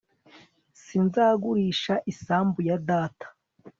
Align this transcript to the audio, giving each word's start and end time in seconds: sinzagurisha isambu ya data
sinzagurisha 0.83 1.93
isambu 2.11 2.59
ya 2.67 2.77
data 2.89 3.27